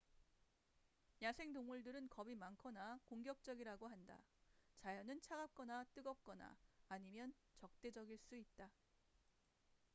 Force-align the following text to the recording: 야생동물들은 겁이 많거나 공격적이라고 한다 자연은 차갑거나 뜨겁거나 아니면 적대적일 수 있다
야생동물들은 1.21 2.09
겁이 2.09 2.33
많거나 2.33 2.97
공격적이라고 3.05 3.87
한다 3.87 4.19
자연은 4.77 5.21
차갑거나 5.21 5.85
뜨겁거나 5.93 6.57
아니면 6.87 7.31
적대적일 7.59 8.17
수 8.17 8.35
있다 8.35 8.71